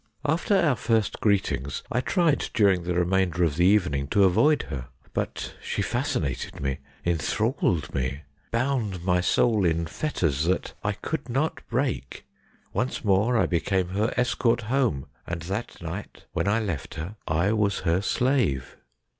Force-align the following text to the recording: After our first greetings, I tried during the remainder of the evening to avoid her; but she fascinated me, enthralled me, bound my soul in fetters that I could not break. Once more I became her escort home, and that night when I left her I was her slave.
After 0.25 0.55
our 0.55 0.75
first 0.75 1.21
greetings, 1.21 1.83
I 1.91 2.01
tried 2.01 2.49
during 2.55 2.85
the 2.85 2.95
remainder 2.95 3.43
of 3.43 3.55
the 3.57 3.67
evening 3.67 4.07
to 4.07 4.23
avoid 4.23 4.63
her; 4.71 4.87
but 5.13 5.53
she 5.61 5.83
fascinated 5.83 6.59
me, 6.59 6.79
enthralled 7.05 7.93
me, 7.93 8.23
bound 8.49 9.03
my 9.05 9.21
soul 9.21 9.63
in 9.63 9.85
fetters 9.85 10.45
that 10.45 10.73
I 10.83 10.93
could 10.93 11.29
not 11.29 11.61
break. 11.69 12.25
Once 12.73 13.05
more 13.05 13.37
I 13.37 13.45
became 13.45 13.89
her 13.89 14.11
escort 14.17 14.61
home, 14.63 15.05
and 15.27 15.43
that 15.43 15.79
night 15.83 16.25
when 16.33 16.47
I 16.47 16.59
left 16.61 16.95
her 16.95 17.15
I 17.27 17.53
was 17.53 17.81
her 17.81 18.01
slave. 18.01 18.77